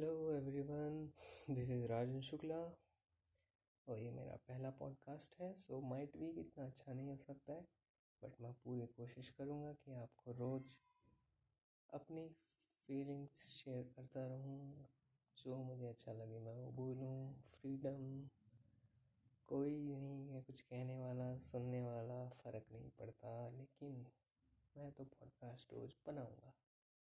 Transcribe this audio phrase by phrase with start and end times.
[0.00, 0.94] Hello everyone
[1.50, 2.58] this is Rajan Shukla
[3.88, 7.66] और ये मेरा पहला पॉडकास्ट है सो माइट भी इतना अच्छा नहीं हो सकता है
[8.22, 10.76] बट मैं पूरी कोशिश करूँगा कि आपको रोज़
[11.92, 12.26] अपनी
[12.86, 14.86] फीलिंग्स शेयर करता रहूँ,
[15.38, 18.28] जो मुझे अच्छा लगे मैं वो बोलूँ फ्रीडम
[19.48, 24.06] कोई नहीं है, कुछ कहने वाला, सुनने वाला, फ़र्क नहीं पड़ता, लेकिन
[24.76, 26.54] मैं तो पॉडकास्ट रोज़ बनाऊँगा,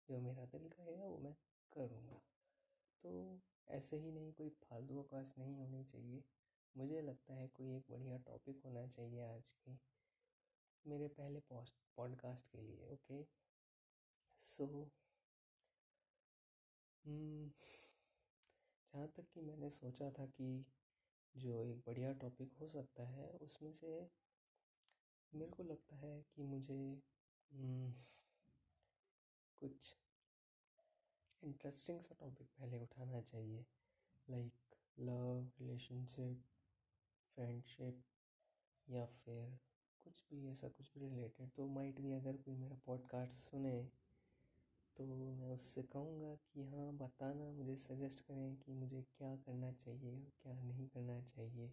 [0.08, 1.34] जो मेरा दिल कहेगा वो मैं
[1.72, 2.20] करूँगा।
[3.04, 3.12] तो
[3.68, 6.22] ऐसे ही नहीं कोई फालतू अवकाश नहीं होनी चाहिए।
[6.74, 9.78] मुझे लगता है कोई एक बढ़िया टॉपिक होना चाहिए आज की
[10.84, 13.22] मेरे पहले पॉस्ट पॉडकास्ट के लिए ओके
[14.40, 14.66] सो
[17.04, 17.50] हम्म,
[18.94, 20.48] जहाँ तक कि मैंने सोचा था कि
[21.34, 23.98] जो एक बढ़िया टॉपिक हो सकता है उसमें से
[25.32, 26.74] मेरे को लगता है कि मुझे
[27.50, 27.92] हम्म,
[29.62, 29.94] कुछ
[31.44, 33.64] इंटरेस्टिंग सा टॉपिक पहले उठाना चाहिए
[34.30, 34.52] लाइक
[34.98, 36.44] लव रिलेशनशिप
[37.34, 38.02] फ्रेंडशिप
[38.88, 39.58] या फिर
[40.04, 43.90] कुछ भी ऐसा कुछ भी रिलेटेड तो माइट भी अगर कोई मेरा पॉडकास्ट सुने
[44.96, 50.32] तो मैं उससे कहूँगा कि हाँ बताना मुझे सजेस्ट करें कि मुझे क्या करना चाहिए
[50.42, 51.72] क्या नहीं करना चाहिए।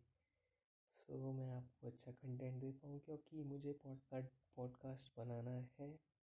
[0.96, 6.15] सो so, मैं आपको अच्छा कंटेंट दे पाऊँ क्योंकि मुझे पॉडकास्ट पॉडकास्ट बनाना है।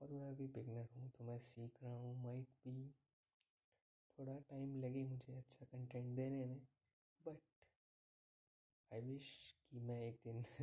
[0.00, 2.76] और मैं अभी बिगनर हूँ तो मैं सीख रहा हूँ माइट भी
[4.18, 6.60] थोड़ा टाइम लगे मुझे अच्छा कंटेंट देने में
[7.20, 7.40] बट
[8.92, 9.28] आई विश
[9.70, 10.44] कि मैं एक दिन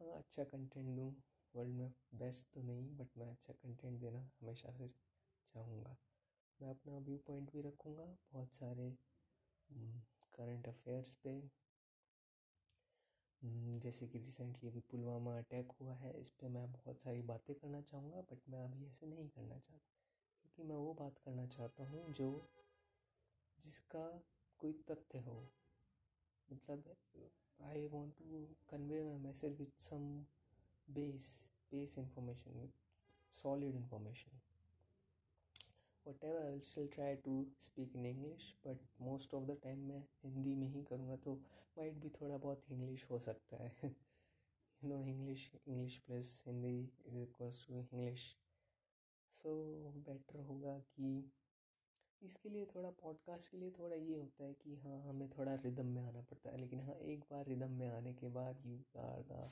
[0.00, 1.10] हाँ अच्छा कंटेंट दूँ।
[1.54, 4.88] वर्ल्ड में बेस्ट तो नहीं बट मैं अच्छा कंटेंट देना हमेशा से
[5.54, 5.96] चाहूँगा।
[6.60, 8.90] मैं अपना व्यू पॉइंट भी रखूँगा बहुत सारे
[10.34, 11.65] करंट अफेयर्स पे हम्म,
[13.42, 17.80] जैसे कि रिसेंटली अभी पुलवामा अटैक हुआ है, इस पर मैं बहुत सारी बातें करना
[17.80, 19.94] चाहूँगा बट मैं अभी ऐसे नहीं करना चाहता।
[20.42, 22.28] क्योंकि मैं वो बात करना चाहता हूँ जो
[23.58, 24.06] जिसका
[24.60, 25.36] कोई तथ्य हो।
[26.48, 26.96] मतलब
[27.60, 30.08] I want to convey my message with some
[30.88, 31.28] base
[31.72, 32.84] base information with
[33.32, 34.40] solid information
[36.06, 40.02] whatever, I will still try to speak in English but most of the time मैं
[40.24, 41.34] हिंदी में ही करूँगा तो
[41.78, 47.16] माइट भी थोड़ा बहुत इंग्लिश हो सकता है। You know English English plus Hindi is
[47.18, 48.36] equals to English
[49.32, 49.54] so
[50.06, 51.32] better होगा कि
[52.22, 55.86] इसके लिए थोड़ा पॉडकास्ट के लिए थोड़ा ये होता है कि हाँ हमें थोड़ा रिदम
[55.86, 59.22] में आना पड़ता है। लेकिन हाँ एक बार रिदम में आने के बाद यू आर
[59.22, 59.50] द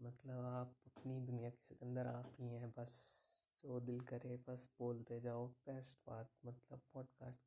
[0.00, 3.29] मतलब आप अपनी दुनिया के सिकंदर आप ही हैं, बस।
[3.62, 7.40] जो दिल करे बस बोलते जाओ बेस्ट बात मतलब पॉडकास्ट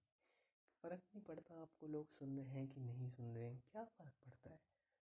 [0.83, 4.13] फ़र्क नहीं पड़ता आपको लोग सुन रहे हैं कि नहीं सुन रहे हैं क्या फ़र्क
[4.25, 4.59] पड़ता है?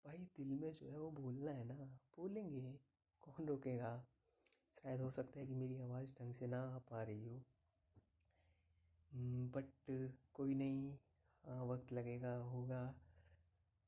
[0.04, 1.75] भाई दिल में जो है वो बोलना है ना
[2.16, 2.81] बोलेंगे
[3.22, 4.06] कौन रोकेगा?
[4.75, 7.43] शायद हो सकता है कि मेरी आवाज़ ढंग से ना आ पा रही हो।
[9.54, 10.98] बट हम्म, कोई नहीं
[11.44, 12.94] हाँ वक्त लगेगा होगा।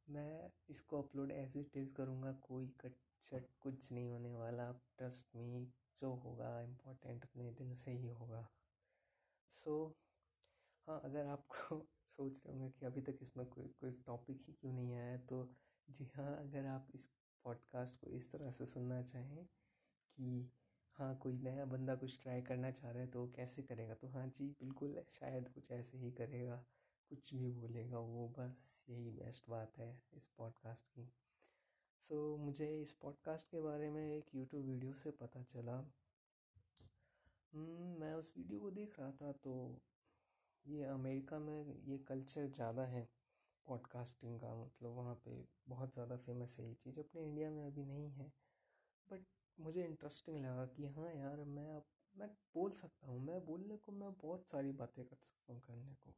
[0.09, 5.37] मैं इसको अपलोड एज इट इज़ करूँगा कोई कट शट कुछ नहीं होने वाला ट्रस्ट
[5.37, 8.49] मी जो होगा इम्पोर्टेंट अपने दिल से ही होगा।
[9.51, 9.95] सो so,
[10.89, 14.73] हाँ अगर आपको सोच रहे होंगे कि अभी तक इसमें कोई कोई टॉपिक ही क्यों
[14.73, 15.55] नहीं आया तो
[15.89, 17.07] जी हाँ अगर आप इस
[17.45, 19.45] पॉडकास्ट को इस तरह से सुनना चाहें
[20.19, 20.51] कि
[20.97, 23.95] हाँ कोई नया बंदा कुछ ट्राई करना चाह रहा है तो कैसे करेगा?
[23.95, 26.65] तो हाँ जी बिल्कुल शायद कुछ ऐसे ही करेगा
[27.11, 31.13] कुछ भी बोलेगा वो बस यही बेस्ट बात है इस पॉडकास्ट की।
[32.03, 35.79] सो so, मुझे इस पॉडकास्ट के बारे में एक यूट्यूब वीडियो से पता चला।
[37.53, 39.55] hmm, मैं उस वीडियो को देख रहा था तो
[40.67, 43.09] ये अमेरिका में ये कल्चर ज़्यादा है
[43.67, 47.85] पॉडकास्टिंग का मतलब वहाँ पे बहुत ज़्यादा फ़ेमस है ये चीज़ अपने इंडिया में अभी
[47.85, 48.33] नहीं है।
[49.09, 49.25] बट
[49.59, 51.85] मुझे इंटरेस्टिंग लगा कि हाँ यार मैं अब
[52.15, 55.95] मैं बोल सकता हूँ मैं बोलने को मैं बहुत सारी बातें कर सकता हूँ करने
[55.95, 56.15] को।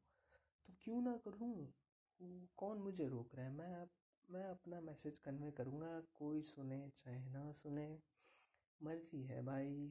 [0.66, 1.72] तो क्यों ना करूँ?
[2.56, 3.52] कौन मुझे रोक रहा है?
[3.52, 3.90] मैं अब
[4.28, 7.86] मैं अपना मैसेज कन्वे करूँगा, कोई सुने चाहे ना सुने,
[8.80, 9.90] मर्ज़ी है भाई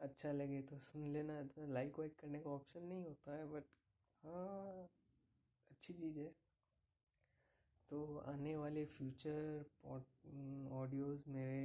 [0.00, 3.64] अच्छा लगे तो सुन लेना तो लाइक वाइक करने का ऑप्शन नहीं होता है बट
[4.24, 4.88] हाँ
[5.70, 6.28] अच्छी चीज़ है।
[7.90, 9.64] तो आने वाले फ्यूचर
[10.74, 11.64] ऑडियोज़ मेरे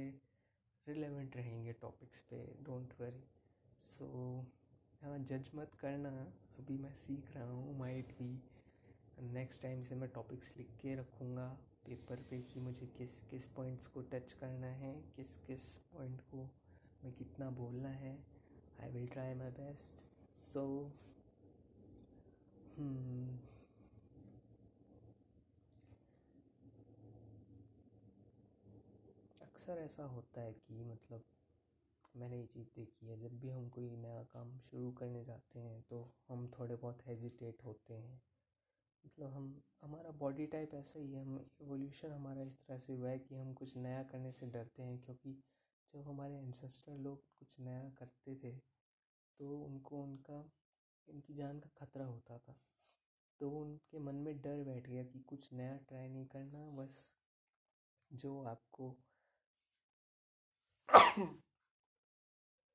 [0.86, 3.24] रिलेवेंट रहेंगे टॉपिक्स पे डोंट वरी
[3.88, 4.06] सो
[5.02, 6.10] हाँ जज मत करना,
[6.58, 8.34] अभी मैं सीख रहा हूँ माइट भी
[9.32, 13.86] नेक्स्ट टाइम से मैं टॉपिक्स लिख के रखूँगा। पेपर पे कि मुझे किस किस पॉइंट्स
[13.86, 16.42] को टच करना है, किस किस पॉइंट को
[17.04, 18.16] मैं कितना बोलना है।
[18.80, 20.02] I will try my best
[20.40, 20.64] so
[29.42, 31.24] अक्सर ऐसा होता है कि मतलब
[32.14, 35.80] मैंने ये चीज़ देखी है, जब भी हम कोई नया काम शुरू करने जाते हैं
[35.90, 38.20] तो हम थोड़े बहुत हेजिटेट होते हैं।
[39.18, 43.08] मतलब हम, हमारा बॉडी टाइप ऐसा ही है, हम एवोल्यूशन हमारा इस तरह से हुआ
[43.10, 45.32] है कि हम कुछ नया करने से डरते हैं क्योंकि
[45.94, 48.52] जब हमारे एंसेस्टर लोग कुछ नया करते थे
[49.40, 50.38] तो उनको उनका,
[51.08, 52.54] इनकी जान का खतरा होता था।
[53.40, 57.14] तो उनके मन में डर बैठ गया कि कुछ नया ट्राई नहीं करना, बस
[58.10, 58.94] जो आपको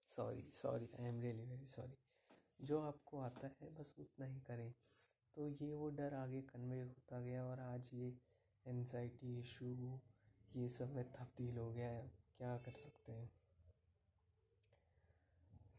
[0.10, 1.98] sorry sorry I am really very sorry
[2.60, 4.74] जो आपको आता है, बस उतना ही करें।
[5.38, 8.14] तो ये वो डर आगे कन्वे होता गया और आज ये
[8.66, 10.00] एनजाइटी इशू
[10.56, 13.30] ये सब में तब्दील हो गया है। क्या कर सकते हैं?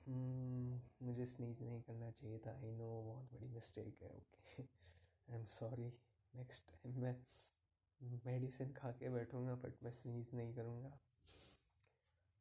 [0.06, 5.38] hmm, मुझे स्नीज नहीं करना चाहिए था। आई नो बहुत बड़ी मिस्टेक है okay I
[5.38, 5.92] am sorry
[6.34, 7.14] next time मैं
[8.26, 10.98] मेडिसिन खा के बैठूँगा बट मैं स्नीज नहीं करूँगा।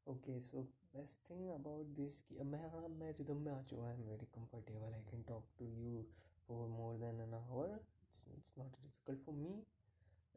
[0.08, 0.62] Okay so
[0.94, 4.94] best thing about this कि मैं हाँ मैं रिदम में आ चुका है। Very comfortable
[4.94, 6.06] I can talk to you
[6.54, 7.80] for more than an hour.
[8.10, 9.66] It's, it's not difficult for me.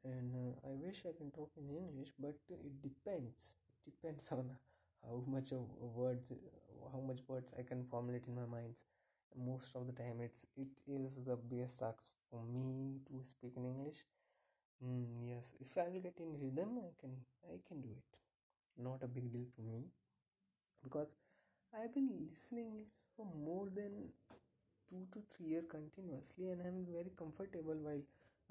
[0.04, 3.56] And uh, i wish i can talk in english but it depends.
[3.86, 4.50] It depends on
[5.04, 5.64] how much of
[6.02, 6.32] words
[6.92, 8.76] how much words i can formulate in my mind
[9.48, 13.66] most of the time it's it is the best task for me to speak in
[13.66, 14.04] english.
[14.84, 17.14] Mm, yes if i will get in rhythm i can
[17.54, 18.20] i can do it.
[18.78, 19.84] Not a big deal for me.
[20.82, 21.14] Because
[21.78, 22.86] i've been listening
[23.16, 23.92] for more than
[24.88, 28.04] two to three year continuously and i'm very comfortable while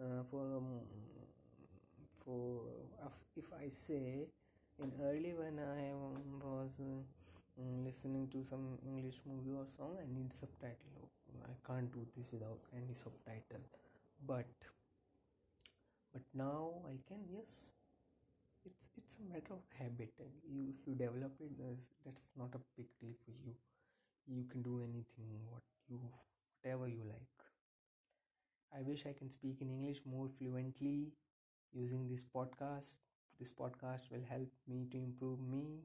[0.04, 0.70] uh, for um,
[2.24, 2.62] for
[3.42, 4.28] if i say
[4.84, 5.84] in early when i
[6.44, 7.02] was uh,
[7.88, 11.10] listening to some english movie or song i need subtitle.
[11.48, 13.64] I can't do this without any subtitle.
[14.26, 14.48] But
[16.14, 17.52] but now i can yes
[18.70, 20.14] it's it's a matter of habit.
[20.54, 21.54] You if you develop it
[22.06, 23.56] that's not a big deal for you.
[24.28, 26.00] You can do anything what you
[26.64, 27.46] whatever you like
[28.75, 31.12] i wish i can speak in english more fluently
[31.74, 32.98] using this podcast.
[33.40, 35.84] This podcast will help me to improve me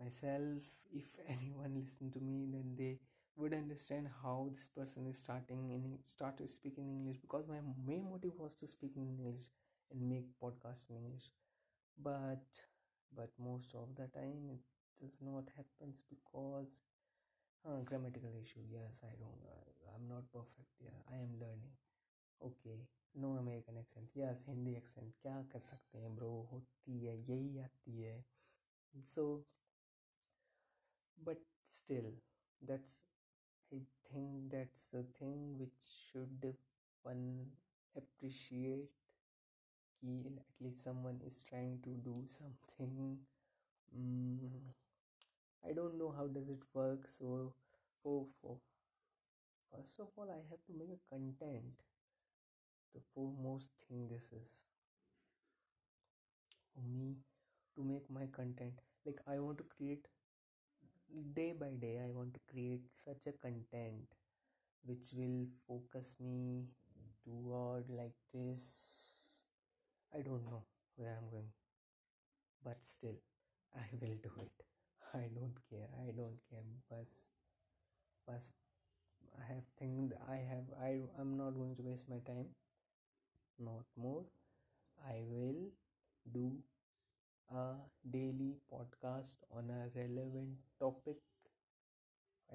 [0.00, 0.62] myself.
[0.92, 2.98] If anyone listen to me then they
[3.36, 7.60] would understand how this person is starting in start to speak in english because my
[7.86, 9.50] main motive was to speak in english
[9.90, 11.30] and make podcast in english.
[12.02, 12.62] But
[13.16, 14.64] but most of the time it
[15.02, 16.80] does not happens because
[17.68, 18.64] uh, grammatical issue.
[18.70, 20.72] Yes i don't uh, i'm not perfect.
[20.80, 21.74] Yeah i am learning
[22.40, 22.78] okay
[23.16, 26.30] no American accent yes Hindi accent क्या कर सकते हैं bro?
[26.52, 28.24] होती है यही आती है।
[28.94, 29.24] So
[31.18, 32.10] but still
[32.62, 33.04] that's
[33.72, 33.80] I
[34.10, 36.46] think that's a thing which should
[37.06, 37.22] one
[37.94, 38.88] appreciate
[40.02, 43.18] कि at least someone is trying to do something
[45.62, 47.08] I don't know how does it work.
[47.08, 47.54] So
[48.02, 48.58] for, for
[49.72, 51.85] first of all I have to make a content.
[52.96, 54.62] The foremost thing this is
[56.72, 57.16] for me
[57.74, 58.80] to make my content.
[59.04, 60.06] Like I want to create
[61.34, 64.16] day by day I want to create such a content
[64.84, 66.64] which will focus me
[67.24, 68.64] toward like this.
[70.14, 70.62] I don't know
[70.96, 71.52] where I'm going
[72.64, 73.18] but still
[73.76, 74.56] I will do it.
[75.14, 75.88] I don't care.
[76.02, 76.64] I don't care.
[76.90, 77.30] Bus
[78.26, 78.50] bus
[79.38, 82.48] I have think I have I I'm not going to waste my time
[83.58, 84.24] not more
[85.06, 85.70] I will
[86.32, 86.58] do
[87.50, 87.74] a
[88.08, 91.16] daily podcast on a relevant topic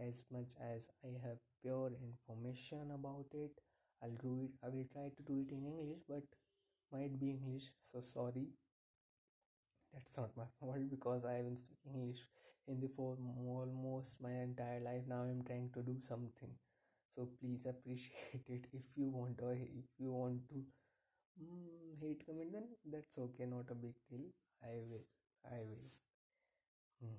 [0.06, 3.62] as much as I have pure information about it
[4.04, 6.24] I'll do it I will try to do it in English but
[6.92, 8.48] might be English so sorry
[9.94, 12.26] that's not my fault because I have been speaking English
[12.68, 13.18] in the for
[13.48, 15.04] almost my entire life.
[15.08, 16.52] Now I'm trying to do something.
[17.10, 18.66] So please appreciate it.
[18.74, 20.64] If you want or if you want to
[21.40, 23.46] mm, hate comment, then that's okay.
[23.46, 24.28] Not a big deal.
[24.64, 25.06] I will.
[25.46, 25.90] I will.
[27.02, 27.18] Hmm.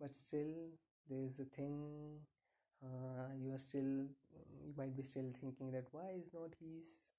[0.00, 0.72] But still,
[1.08, 2.20] there's a thing.
[2.84, 4.08] Uh, you are still.
[4.64, 7.12] You might be still thinking that why is not he's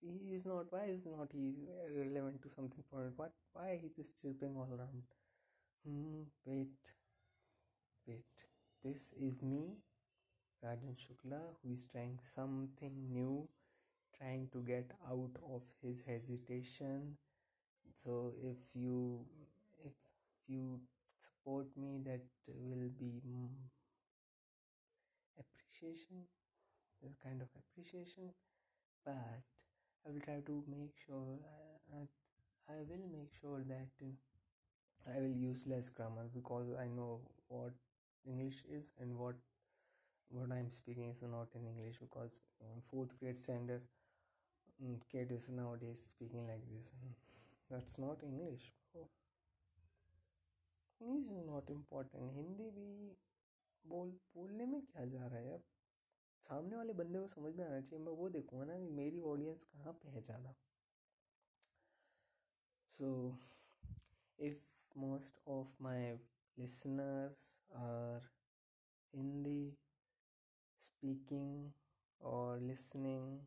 [0.00, 1.54] he is not why is not he
[1.96, 5.02] relevant to something for it what why he's just chirping all around
[5.84, 6.92] hmm wait
[8.06, 8.44] wait
[8.82, 9.62] this is me
[10.64, 13.34] rajan shukla who is trying something new
[14.18, 17.16] trying to get out of his hesitation.
[17.94, 19.24] So if you
[19.84, 19.94] if
[20.48, 20.80] you
[21.18, 23.22] support me that will be
[25.38, 26.26] appreciation
[27.02, 28.30] this kind of appreciation.
[29.04, 29.42] But
[30.06, 32.06] I will try to make sure I, uh,
[32.68, 37.20] I, I will make sure that uh, I will use less grammar because I know
[37.48, 37.72] what
[38.26, 39.36] English is and what
[40.30, 43.82] what I'm speaking is not in English because uh, fourth grade standard
[44.80, 46.92] Mm, kid is nowadays speaking like this.
[47.02, 47.14] Mm,
[47.70, 49.08] that's not english, bro.
[51.00, 52.32] english is not important.
[52.36, 52.86] Hindi bhi
[53.84, 55.62] बोल, बोलने में क्या जा रहा है यार?
[56.42, 59.64] सामने वाले बंदे को समझ में आना चाहिए। मैं वो देखूँगा ना कि मेरी ऑडियंस
[59.64, 60.54] कहाँ पर है ज़्यादा।
[62.96, 63.08] So
[64.38, 66.12] if most of my
[66.58, 67.48] listeners
[67.84, 68.28] are
[69.14, 69.62] Hindi
[70.80, 71.70] speaking
[72.20, 73.38] और listening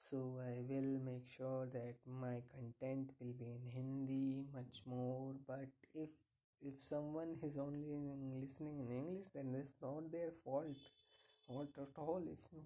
[0.00, 5.68] so I will make sure that my content will be in Hindi much more but
[5.94, 6.10] if
[6.62, 7.96] if someone is only
[8.40, 10.76] listening in English, then that's not their fault,
[11.48, 12.22] not at all.
[12.30, 12.60] If no,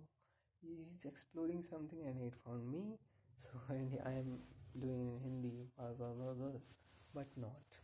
[0.61, 2.99] he's exploring something and it found me,
[3.37, 4.39] so and I am
[4.79, 6.61] doing in Hindi, blah, blah, blah, blah,
[7.15, 7.79] but not.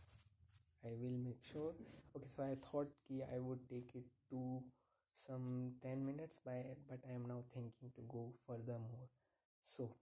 [0.83, 1.73] I will make sure.
[2.15, 4.63] Okay, so I thought ki I would take it to
[5.13, 9.07] some 10 minutes by but I am now thinking to go furthermore.
[9.63, 9.95] So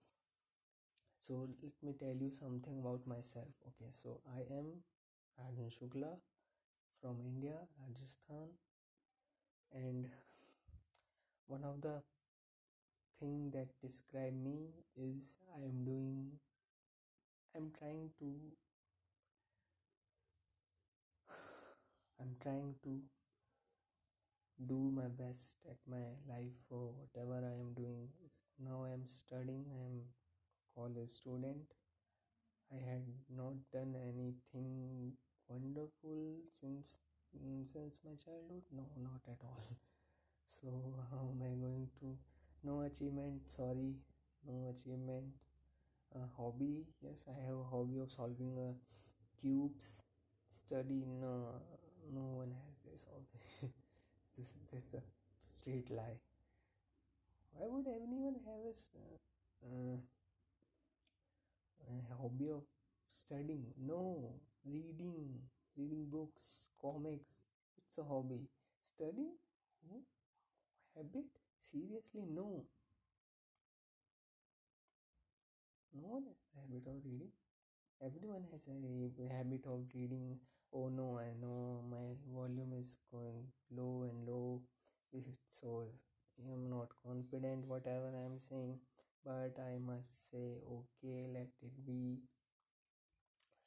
[1.20, 3.54] so let me tell you something about myself.
[3.68, 4.84] Okay, so I am
[5.39, 6.18] Rajan Shukla
[7.01, 8.50] from India, Rajasthan,
[9.74, 10.10] and
[11.48, 12.01] one of the
[13.20, 16.39] thing that describe me is I am doing
[17.56, 18.25] I'm trying to
[22.20, 23.01] I'm trying to
[24.68, 28.10] do my best at my life for whatever I am doing.
[28.60, 30.01] Now I am studying, I am
[30.75, 31.63] college student.
[32.72, 33.04] I had
[33.36, 35.13] not done anything
[35.48, 37.00] wonderful since
[37.66, 38.63] since my childhood?
[38.72, 39.78] No not at all.
[40.48, 40.68] So
[41.12, 42.18] how am i going to?
[42.63, 43.94] No achievement sorry.
[44.46, 45.34] No achievement.
[46.16, 46.88] A hobby?
[47.01, 48.74] Yes i have a hobby of solving a
[49.39, 50.01] cubes.
[50.50, 51.06] Study?
[51.06, 51.62] No
[52.12, 53.74] no one has this hobby
[54.39, 55.01] this that's a
[55.41, 56.19] straight lie.
[57.53, 58.74] Why would anyone have a,
[59.67, 59.98] uh,
[61.89, 62.63] a hobby of
[63.10, 63.65] studying?
[63.77, 65.41] No reading
[65.77, 67.46] reading books comics
[67.77, 68.48] it's a hobby.
[68.81, 69.34] Studying?
[69.89, 70.00] Hmm?
[70.96, 71.25] habit?
[71.60, 72.65] Seriously no.
[75.93, 77.34] No one has a habit of reading.
[78.01, 80.39] Everyone has a habit of reading
[80.74, 84.62] oh no eh, i know my volume is going low and low.
[85.50, 85.86] So
[86.52, 88.78] i'm not confident whatever i'm saying
[89.26, 92.20] but i must say okay let it be.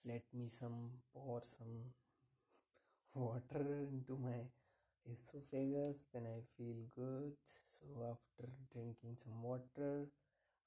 [0.04, 1.94] Let me some pour some
[3.14, 4.40] water into my
[5.10, 7.32] esophagus then i feel good.
[7.44, 10.08] So after drinking some water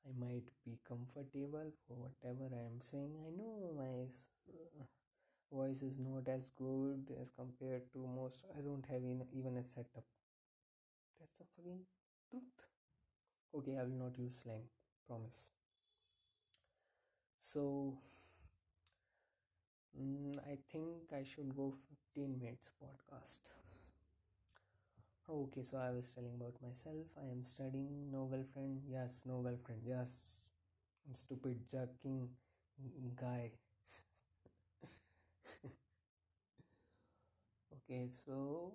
[0.06, 3.16] i might be comfortable for whatever i am saying.
[3.26, 4.08] I know my
[5.60, 9.04] voice is not as good as compared to most i don't have
[9.42, 10.06] even a setup
[11.20, 11.82] that's a fucking
[12.30, 12.68] truth
[13.60, 14.66] okay i will not use slang
[15.08, 15.52] promise
[17.40, 17.98] so
[19.98, 23.56] Mm, I think I should go 15 minutes podcast.
[25.30, 27.08] Okay, so I was telling about myself.
[27.22, 28.82] I am studying, no girlfriend.
[28.88, 29.82] Yes, no girlfriend.
[29.84, 30.46] Yes,
[31.08, 32.30] I'm stupid, jerking
[33.16, 33.52] guy.
[37.88, 38.74] Okay, so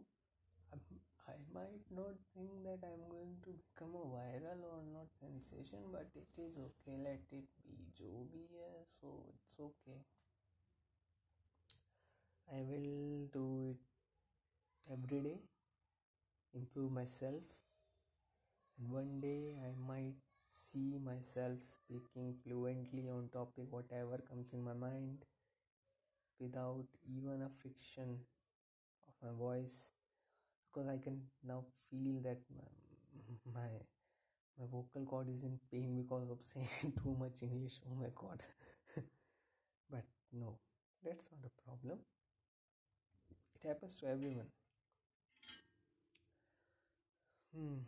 [1.26, 6.09] I might not think that I'm going to become a viral or not sensation, but
[6.14, 6.99] it is okay.
[6.99, 7.76] Let it be.
[7.97, 8.45] Jo bhi
[8.85, 10.05] so it's okay.
[12.52, 13.79] I will do it
[14.93, 15.40] every day,
[16.55, 17.43] improve myself,
[18.79, 20.17] and one day I might
[20.50, 25.25] see myself speaking fluently on topic whatever comes in my mind
[26.40, 28.19] without even a friction
[29.22, 29.92] my voice
[30.72, 32.68] because I can now feel that my
[33.54, 33.68] my,
[34.58, 37.80] my vocal cord is in pain because of saying too much English.
[37.90, 38.42] Oh my god.
[39.90, 40.58] but no,
[41.04, 42.00] that's not a problem.
[43.54, 44.48] It happens to everyone.
[47.54, 47.80] Hmm.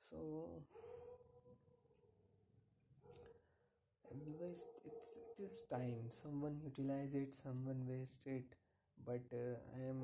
[0.00, 0.62] So
[4.46, 4.64] it's
[5.30, 6.06] it is time.
[6.10, 8.54] Someone utilize it someone waste it
[9.06, 10.02] but uh, i am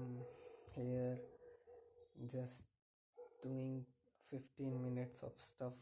[0.75, 1.19] here
[2.33, 2.64] just
[3.43, 3.85] doing
[4.31, 5.78] 15 minutes of stuff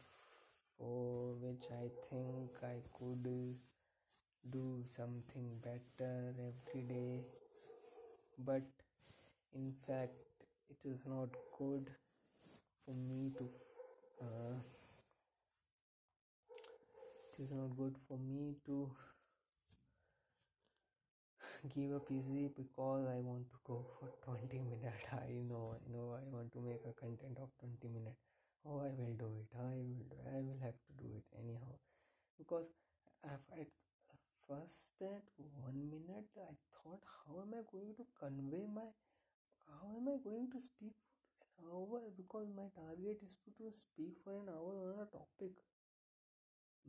[0.77, 3.27] for which i think i could
[4.49, 7.25] do something better every day.
[8.39, 8.63] But
[9.53, 10.13] in fact
[10.69, 11.91] it is not good
[12.85, 13.49] for me to
[14.21, 14.59] uh,
[17.31, 18.89] it is not good for me to
[21.75, 25.07] give up easy because I want to go for 20 minutes.
[25.13, 28.17] I know, I know, I want to make a content of 20 minutes.
[28.65, 29.49] Oh, I will do it.
[29.57, 30.17] I will do.
[30.27, 31.75] I will have to do it anyhow.
[32.37, 32.71] Because
[33.25, 33.41] at
[34.47, 35.23] first that
[35.59, 38.87] one minute, I thought, how am I going to convey my,
[39.67, 40.95] how am I going to speak
[41.39, 42.01] for an hour?
[42.17, 45.53] Because my target is to, to speak for an hour on a topic,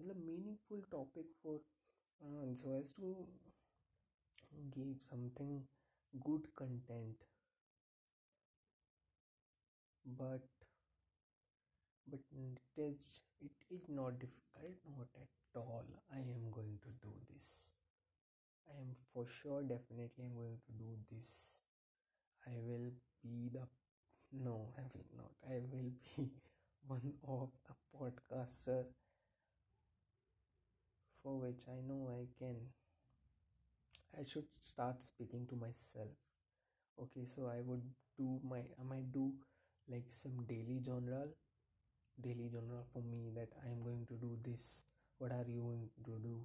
[0.00, 1.60] a meaningful topic for,
[2.22, 3.26] uh, so as to
[4.74, 5.62] give something
[6.24, 7.24] good content.
[10.04, 10.40] But
[12.10, 15.84] but it is it is not difficult not at all.
[16.12, 17.72] I am going to do this.
[18.68, 21.60] I am for sure definitely i'm going to do this.
[22.46, 23.66] I will be the
[24.32, 25.32] no i will not.
[25.48, 26.30] I will be
[26.86, 28.84] one of a podcaster
[31.22, 32.56] for which i know i can
[34.16, 36.12] I should start speaking to myself.
[37.00, 37.82] Okay, so I would
[38.18, 39.32] do my I might do
[39.88, 41.28] like some daily journal
[42.20, 44.82] daily journal for me that I am going to do this.
[45.18, 46.44] What are you going to do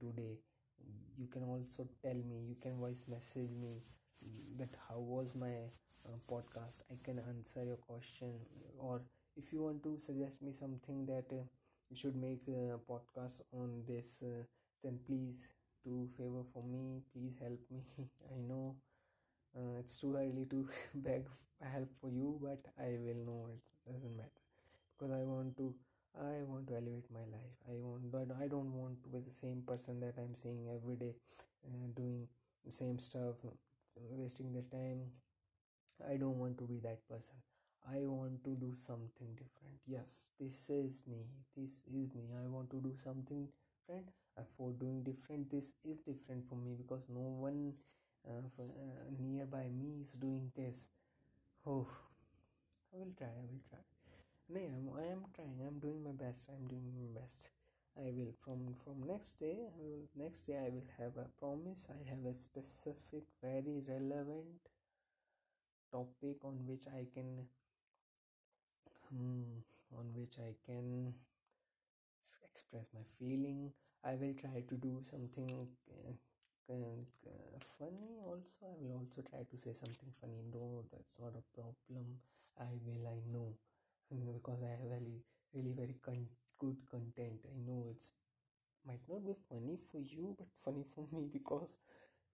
[0.00, 0.38] today?
[1.16, 3.82] You can also tell me, you can voice message me
[4.58, 5.54] that how was my
[6.06, 6.82] uh, podcast.
[6.90, 8.32] I can answer your question,
[8.78, 9.02] or
[9.36, 11.44] if you want to suggest me something that uh,
[11.90, 14.44] you should make a podcast on this, uh,
[14.82, 15.50] then please
[15.84, 17.82] do favor for me please help me.
[18.34, 18.76] I know
[19.56, 21.26] uh, it's too early to beg
[21.60, 24.42] help for you but i will know it doesn't matter.
[24.98, 25.74] Because i want to
[26.20, 27.56] i want to elevate my life.
[27.68, 30.96] I want but i don't want to be the same person that i'm seeing every
[30.96, 31.14] day
[31.66, 32.28] uh, doing
[32.64, 33.36] the same stuff
[33.96, 35.02] wasting the time.
[36.12, 37.36] I don't want to be that person.
[37.88, 39.78] I want to do something different.
[39.86, 41.26] Yes this is me.
[41.56, 42.26] This is me.
[42.44, 43.48] I want to do something
[43.86, 44.08] different
[44.56, 45.50] for doing different.
[45.50, 47.74] This is different for me because no one
[48.26, 50.88] uh, for, uh, nearby me is doing this.
[51.66, 51.88] Oh
[52.94, 53.80] i will try i will try.
[54.48, 55.58] No I'm, i am trying.
[55.66, 56.50] I'm doing my best.
[56.50, 57.50] I'm doing my best.
[57.96, 61.88] I will from from next day i will next day i will have a promise.
[61.90, 64.70] I have a specific very relevant
[65.92, 67.46] topic on which i can
[69.12, 69.64] um,
[69.98, 71.14] on which i can
[72.52, 73.72] express my feeling
[74.04, 76.12] i will try to do something uh,
[76.72, 78.66] uh, funny also.
[78.72, 80.42] I will also try to say something funny.
[80.52, 82.06] No that's not a problem.
[82.58, 83.54] I will i know.
[84.10, 85.22] Because i have really
[85.54, 87.40] really very con- good content.
[87.46, 88.12] I know it's
[88.86, 91.76] might not be funny for you but funny for me because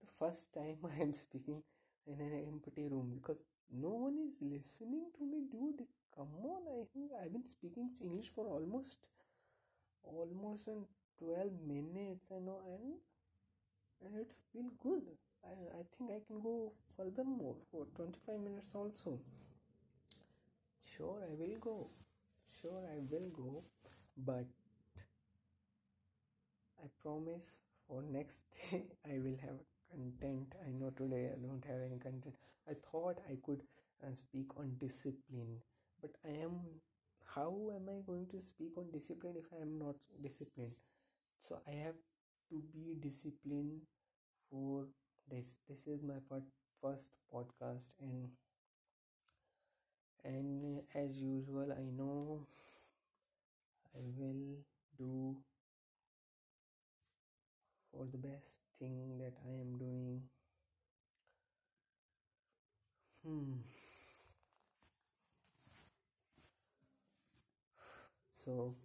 [0.01, 1.61] the first time i am speaking
[2.07, 5.85] in an empty room because no one is listening to me dude.
[6.15, 9.07] Come on i i've been speaking english for almost
[10.03, 10.85] almost in
[11.19, 12.99] 12 minutes I know and
[14.03, 15.03] and it's been good.
[15.43, 19.19] I, I think I can go further more for 25 minutes also.
[20.81, 21.89] Sure I will go.
[22.47, 23.63] Sure I will go.
[24.17, 24.47] But
[26.81, 29.59] I promise for next day I will have
[29.91, 30.55] content.
[30.65, 32.35] I know today I don't have any content.
[32.69, 33.61] I thought I could
[34.03, 35.61] uh, speak on discipline
[36.01, 36.59] but I am
[37.35, 40.73] how am I going to speak on discipline if I am not disciplined?
[41.39, 41.95] So I have
[42.49, 43.81] to be disciplined
[44.49, 44.87] for
[45.29, 45.57] this.
[45.69, 46.19] This is my
[46.81, 48.29] first podcast, and
[50.23, 52.45] and as usual, I know
[53.93, 54.63] I will
[54.97, 55.43] do
[57.91, 60.29] for the best thing that I am doing.
[63.23, 63.61] Hmm.
[68.31, 68.75] so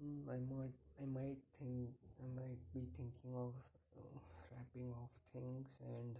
[0.00, 3.54] I might I might think I might be thinking of
[3.96, 4.18] uh,
[4.52, 6.18] wrapping off things and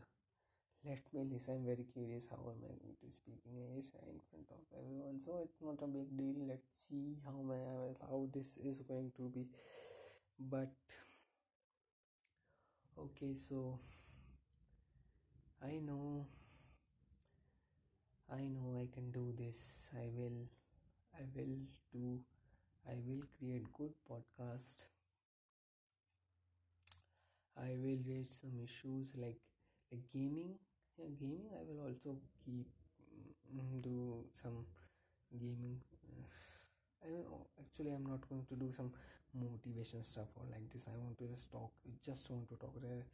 [0.84, 1.54] let me listen.
[1.54, 5.18] I'm very curious how am I going to speak English in front of everyone.
[5.18, 6.46] So it's not a big deal.
[6.46, 7.58] Let's see how my
[8.00, 9.46] how this is going to be.
[10.38, 10.72] But
[12.96, 13.78] okay, so
[15.62, 16.26] I know
[18.30, 19.90] I know I can do this.
[19.94, 20.48] I will
[21.18, 21.58] I will
[21.92, 22.20] do
[22.88, 24.87] I will create good podcast.
[27.57, 29.38] I will raise some issues like
[29.90, 30.53] like gaming.
[30.99, 31.51] Yeah, gaming.
[31.59, 32.68] I will also keep
[33.55, 34.66] mm, do some
[35.44, 35.81] gaming.
[37.07, 37.46] I know.
[37.61, 38.92] Actually, I'm not going to do some
[39.35, 40.88] motivation stuff or like this.
[40.92, 41.72] I want to just talk.
[42.05, 42.75] Just want to talk.
[42.83, 43.05] There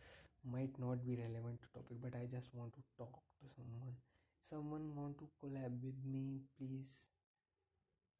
[0.44, 3.96] might not be relevant to topic, but I just want to talk to someone.
[4.40, 7.06] If someone want to collab with me, please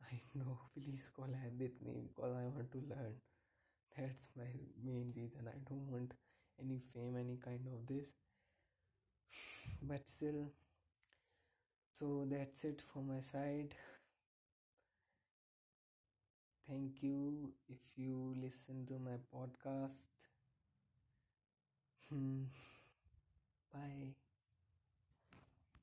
[0.03, 1.29] I know, please call
[1.89, 3.15] me because I want to learn.
[3.97, 4.51] That's my
[4.85, 5.49] main reason.
[5.49, 6.13] I don't want
[6.61, 8.13] any fame, any kind of this.
[9.83, 10.53] But still,
[11.99, 13.75] so that's it for my side.
[16.67, 20.07] Thank you if you listen to my podcast.
[22.11, 22.45] Hmm,
[23.73, 24.15] bye.